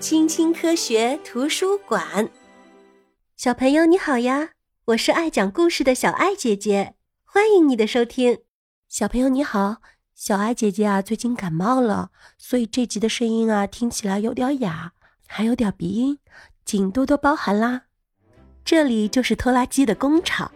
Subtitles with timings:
[0.00, 2.30] 青青科学图书馆，
[3.36, 4.50] 小朋友你好呀！
[4.86, 6.94] 我是爱讲故事的小爱姐姐，
[7.24, 8.38] 欢迎你的收听。
[8.88, 9.78] 小朋友你好，
[10.14, 14.92] 小爱姐姐啊，最近感冒了，所以这集的声音啊听起来有点哑，
[15.26, 16.20] 还有点鼻音，
[16.64, 17.82] 请多多包涵啦。
[18.64, 20.52] 这里就是拖拉机的工厂，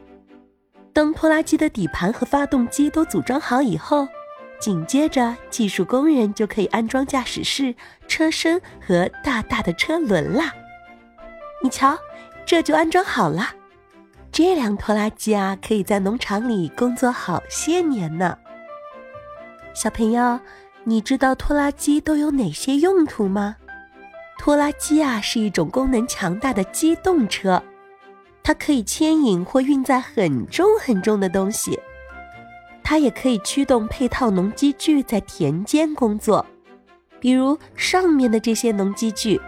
[0.93, 4.07] 当拖拉机的底盘和发动机都组装好以后。
[4.63, 7.75] 紧接着，技术工人就可以安装驾驶室、
[8.07, 10.55] 车身和大大的车轮啦。
[11.65, 11.99] 你瞧，
[12.47, 13.51] 这就安装好了。
[14.31, 18.39] 这辆拖拉机啊，可以在农场里工作好些年呢。
[19.75, 20.39] 小朋友，
[20.85, 23.57] 你知道拖拉机都有哪些用途吗？
[24.39, 27.61] 拖拉机啊，是一种功能强大的机动车，
[28.45, 31.81] 它可以牵引或运载很重很重的东西。
[32.93, 36.45] 它也可以驱动配套农机具在田间工作，
[37.19, 39.41] 比如上面的这些农机具。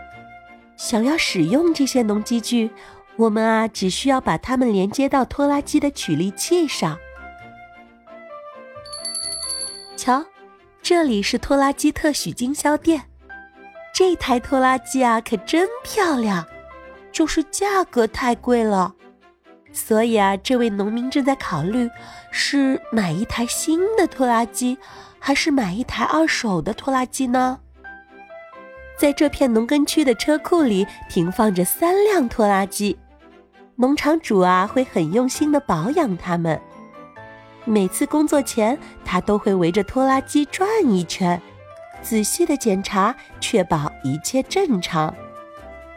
[0.79, 2.71] 想要使用这些农机具，
[3.17, 6.99] 我们啊只需要把它们连接到拖拉机的取力器上。
[9.95, 10.25] 瞧，
[10.81, 13.03] 这里是拖拉机特许经销店。
[13.95, 16.47] 这台拖拉机啊可真漂亮，
[17.13, 18.95] 就是价格太贵了。
[19.75, 21.91] 所以啊，这位农民正在考虑，
[22.31, 24.79] 是买一台新的拖拉机，
[25.19, 27.59] 还是买一台二手的拖拉机呢？
[28.97, 32.97] 在这片农耕区的车库里停放着三辆拖拉机，
[33.75, 36.59] 农场主啊会很用心的保养它们。
[37.65, 41.43] 每次工作前，他都会围着拖拉机转一圈，
[42.01, 45.13] 仔细的检查，确保一切正常。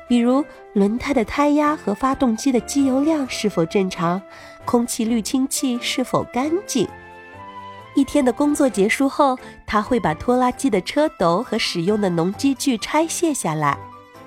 [0.08, 4.22] 比如轮胎的胎压和发动机的机油量是否正常，
[4.66, 6.88] 空气滤清器是否干净。
[7.95, 13.78] 一天的工作结束后，他会把拖拉机的车斗和使用的农机具拆卸下来，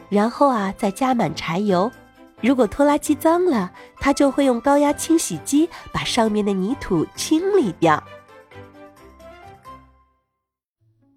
[0.08, 1.91] 然后啊再加满柴油。
[2.41, 8.02] 如果拖拉机脏了，他就会用高压清洗机把上面的泥土清理掉。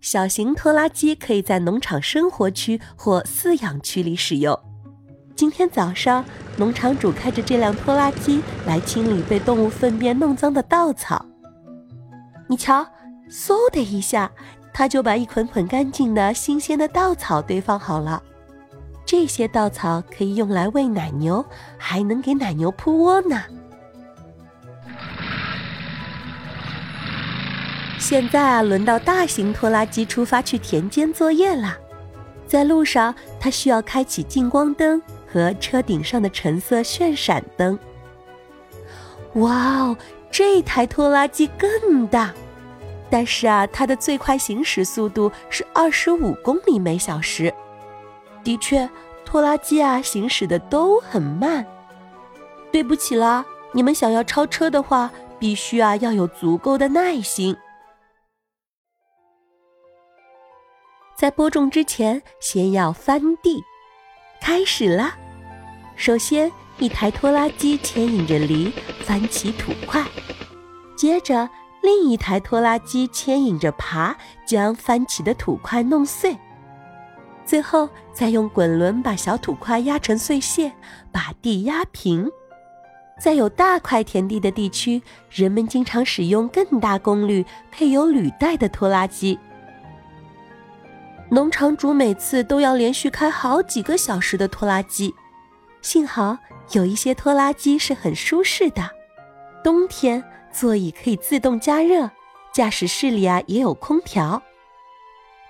[0.04, 4.60] 小型拖拉机可以在农场生活区或饲养区里使用。
[5.34, 6.26] 今天早上，
[6.58, 11.26] 农场主开着这辆拖拉机来清理被动物粪便弄脏的稻草。
[12.48, 12.86] 你瞧，
[13.32, 14.30] 嗖的一下，
[14.74, 18.22] 他就把一捆捆干净的新鲜的稻草堆放好了。
[19.06, 21.46] 这些稻草可以用来喂奶牛，
[21.78, 23.42] 还能给奶牛铺窝呢。
[28.04, 31.78] 现在啊，轮到大型拖拉机出发去田间作业啦。
[32.46, 37.80] 在路上，它需要开启近光灯和车顶上的橙色炫闪灯。
[39.36, 39.98] 哇哦，
[40.30, 42.34] 这台拖拉机更大，
[43.10, 47.54] 但是啊，它的最快行驶速度是二十五公里每小时。
[48.44, 48.88] 的确，
[49.24, 51.66] 拖拉机啊行驶的都很慢。
[52.70, 55.10] 对不起啦，你们想要超车的话，
[55.40, 57.56] 必须啊要有足够的耐心。
[61.24, 63.64] 在播种之前，先要翻地。
[64.42, 65.16] 开始啦！
[65.96, 68.74] 首先，一台拖拉机牵引着犁
[69.06, 70.04] 翻起土块，
[70.98, 71.50] 接着
[71.82, 74.14] 另一台拖拉机牵引着耙
[74.46, 76.38] 将翻起的土块弄碎，
[77.46, 80.74] 最后再用滚轮把小土块压成碎屑，
[81.10, 82.30] 把地压平。
[83.18, 89.40] 在有大块田地的地区，人们经常使用更大功率、配有履带的拖拉机。
[91.34, 95.16] 农场主每次都要连续开好几个小时的拖拉机，
[95.82, 96.38] 幸好
[96.74, 98.88] 有一些拖拉机是很舒适的。
[99.64, 102.08] 冬天座椅可以自动加热，
[102.54, 104.40] 驾驶室里啊也有空调。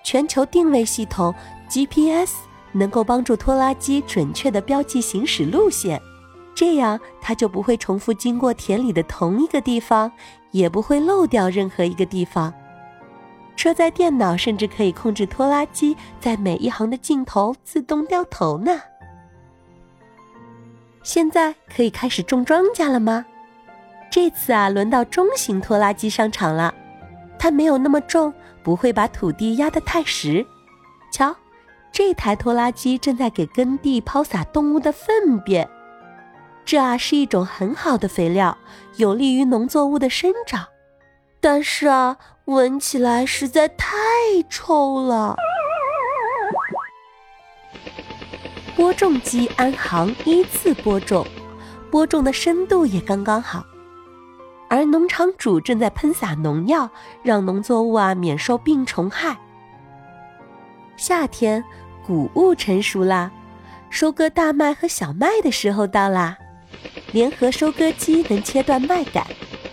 [0.05, 1.35] 全球定位系统
[1.67, 2.33] GPS
[2.71, 6.01] 能够帮助拖拉机准确地标记行驶路线，
[6.55, 10.09] 这样它就不会重复经过田里的同一个地方，
[10.51, 12.53] 也不会漏掉任何一个地方。
[13.55, 18.81] 车载电脑甚至可以控制拖拉机在每一行的尽头自动掉头呢。
[21.03, 23.25] 现在可以开始种庄稼了吗？
[24.09, 26.73] 这次啊，轮到中型拖拉机上场了。
[27.37, 28.33] 它没有那么重，
[28.63, 30.45] 不会把土地压得太实。
[31.11, 31.35] 瞧，
[31.91, 35.69] 这台拖拉机正在给耕地抛洒动物的粪便。
[36.65, 38.57] 这啊是一种很好的肥料，
[38.95, 40.65] 有利于农作物的生长。
[41.39, 42.17] 但是啊。
[42.45, 43.87] 闻起来实在太
[44.49, 45.37] 臭了。
[48.75, 51.25] 播种机安行依次播种，
[51.89, 53.63] 播种的深度也刚刚好。
[54.67, 56.89] 而农场主正在喷洒农药，
[57.21, 59.37] 让农作物啊免受病虫害。
[60.97, 61.63] 夏天
[62.05, 63.31] 谷物成熟啦，
[63.89, 66.37] 收割大麦和小麦的时候到啦。
[67.13, 69.25] 联合收割机能切断麦秆，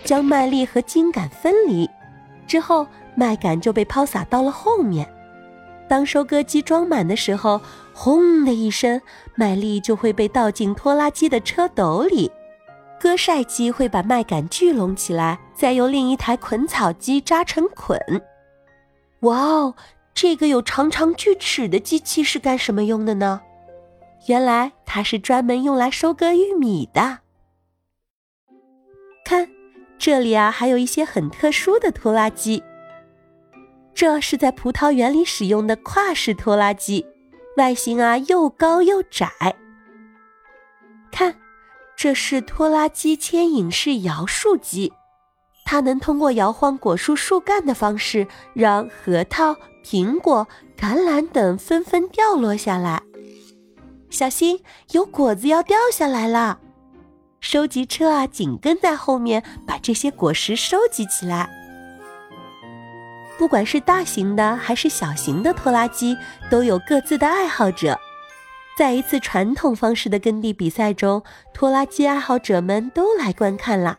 [0.05, 1.89] 将麦粒和茎秆分离，
[2.51, 5.09] 之后麦秆就被抛洒到了后面。
[5.87, 7.61] 当收割机装满的时候，
[7.93, 9.01] 轰的一声，
[9.35, 12.29] 麦粒就会被倒进拖拉机的车斗里。
[12.99, 17.97] 割晒机会把麦秆聚拢起来，再由另一台捆草机扎成捆。
[19.21, 19.75] 哇哦，
[20.13, 23.39] 这个有长长锯齿的机器是干什么用的呢？
[24.27, 27.19] 原来它是专门用来收割玉米的。
[29.23, 29.47] 看，
[30.01, 32.63] 这里啊，还有一些很特殊的拖拉机。
[33.93, 37.05] 这是在葡萄园里使用的跨式拖拉机，
[37.55, 39.29] 外形啊又高又窄。
[41.11, 41.35] 看，
[41.95, 44.91] 这是拖拉机牵引式摇树机，
[45.65, 48.25] 它能通过摇晃果树树干的方式，
[48.55, 49.55] 让核桃、
[49.85, 53.03] 苹果、橄榄等纷纷掉落下来。
[54.09, 54.63] 小心，
[54.93, 56.59] 有果子要掉下来了！
[57.41, 61.49] 收集车啊，紧跟在后面，把这些果实收集起来。
[63.39, 66.15] 不管是大型的还是小型的拖拉机，
[66.51, 67.99] 都有各自的爱好者。
[68.77, 73.97] 在一次传统方式的耕地比赛中，拖拉机爱好者们都来观看了。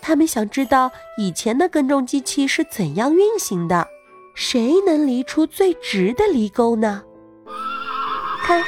[0.00, 3.86] 他们想知道以前的耕种机器是怎样运行的，
[4.34, 7.02] 谁能犁出最直的犁沟呢？
[8.42, 8.64] 看，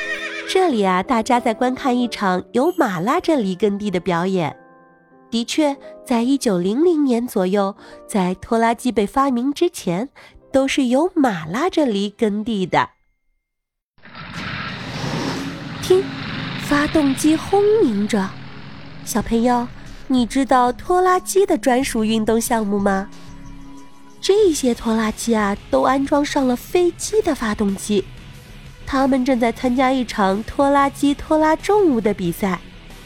[0.54, 4.56] 这里啊，大家在观看一场由马拉着犁耕地的表演。
[5.28, 7.74] 的确，在一九零零年左右，
[8.06, 10.08] 在拖拉机被发明之前，
[10.52, 12.90] 都是由马拉着犁耕地的。
[15.82, 16.04] 听，
[16.60, 18.30] 发动机轰鸣着。
[19.04, 19.66] 小朋友，
[20.06, 23.10] 你知道拖拉机的专属运动项目吗？
[24.20, 28.04] 这些拖拉机啊，都安装上了飞机的发动机，
[28.94, 32.60] 他们正在参加一场拖拉机拖拉重物的比赛。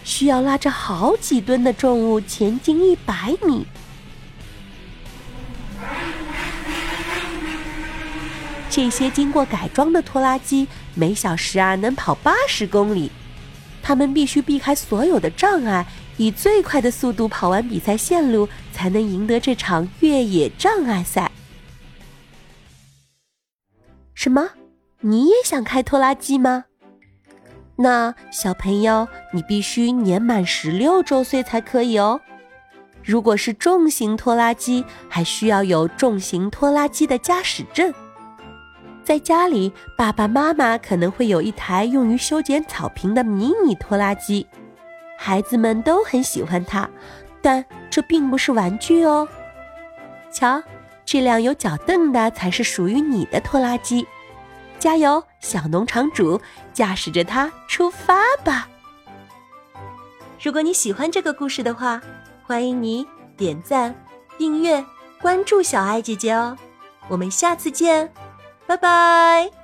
[0.05, 3.67] 需要拉着好几吨的重物前进一百米。
[8.69, 13.11] 这些经过改装的拖拉机每小时啊能跑八十公里，
[13.83, 15.87] 他们必须避开所有的障碍，
[16.19, 21.31] 以最快的速度跑完比赛线路，才能赢得这场越野障碍赛。
[24.13, 24.51] 什么？
[25.01, 26.65] 你也想开拖拉机吗？
[27.77, 32.21] 那小朋友，你必须年满十六周岁才可以哦。
[33.05, 37.95] 如果是重型拖拉机，还需要有重型拖拉机的驾驶证。
[39.05, 44.49] 在家里，爸爸妈妈可能会有一台用于修剪草坪的迷你拖拉机，
[45.17, 46.91] 孩子们都很喜欢它，
[47.41, 49.29] 但这并不是玩具哦。
[50.33, 50.61] 瞧，
[51.05, 54.05] 这辆有脚凳的才是属于你的拖拉机。
[54.79, 56.41] 加油，小农场主，
[56.73, 58.15] 驾驶着它出发
[58.45, 58.69] 吧！
[60.41, 62.01] 如果你喜欢这个故事的话，
[62.47, 63.95] 欢迎你点赞、
[64.37, 64.85] 订阅、
[65.21, 66.57] 关注小爱姐姐哦。
[67.09, 68.13] 我们下次见，
[68.67, 69.58] 拜拜。